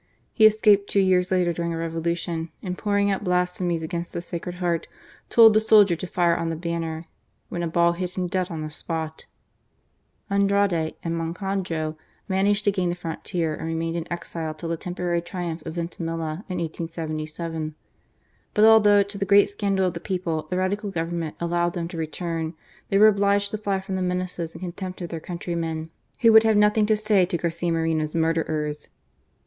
He 0.33 0.47
escaped 0.47 0.89
two 0.89 0.99
years 0.99 1.29
later 1.29 1.53
during 1.53 1.75
a 1.75 1.77
Revolution, 1.77 2.49
and, 2.63 2.75
pouring 2.75 3.11
out 3.11 3.23
blasphemies 3.23 3.83
against 3.83 4.13
the 4.13 4.19
Sacred 4.23 4.55
Heart, 4.55 4.87
told 5.29 5.53
the 5.53 5.59
soldier 5.59 5.95
to 5.95 6.07
fire 6.07 6.35
on 6.35 6.49
the 6.49 6.55
banner, 6.55 7.05
when 7.49 7.61
a 7.61 7.67
ball 7.67 7.91
hit 7.91 8.17
him 8.17 8.25
dead 8.25 8.49
on 8.49 8.63
the 8.63 8.71
spot, 8.71 9.27
Andrade 10.27 10.95
and 11.03 11.13
Moncajo 11.15 11.97
managed 12.27 12.65
to 12.65 12.71
gain 12.71 12.89
the 12.89 12.95
frontier 12.95 13.53
and 13.55 13.67
remained 13.67 13.95
in 13.95 14.11
exile 14.11 14.55
till 14.55 14.69
the 14.69 14.75
temporary 14.75 15.21
triumph 15.21 15.63
of 15.67 15.75
Vintimilla 15.75 16.45
in 16.49 16.57
1877. 16.57 17.75
But 18.55 18.65
although, 18.65 19.03
to 19.03 19.17
the 19.19 19.23
great 19.23 19.49
scandal 19.49 19.85
of 19.85 19.93
the 19.93 19.99
people, 19.99 20.47
the 20.49 20.57
Radical 20.57 20.89
Govern 20.89 21.19
ment 21.19 21.35
allowed 21.39 21.73
them 21.75 21.87
to 21.89 21.95
return, 21.97 22.55
they 22.89 22.97
were 22.97 23.07
obliged 23.09 23.51
to 23.51 23.57
fiy 23.59 23.83
from 23.83 23.95
the 23.97 24.01
menaces 24.01 24.55
and 24.55 24.61
contempt 24.63 24.99
of 25.01 25.09
their 25.09 25.19
coimtry 25.19 25.55
men, 25.55 25.91
who 26.21 26.31
would 26.33 26.41
have 26.41 26.57
nothing 26.57 26.87
to 26.87 26.95
say 26.97 27.23
to 27.27 27.37
Garcia 27.37 27.71
Moreno's 27.71 28.15
murderers. 28.15 28.89